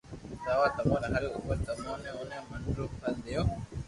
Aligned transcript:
سآوا 0.43 0.67
تموري 0.75 1.07
ھاري 1.13 1.27
عمر 1.37 1.57
تمو 1.65 1.91
اوني 2.13 2.39
من 2.49 2.61
رو 2.77 2.85
فل 2.99 3.13
ديو 3.25 3.43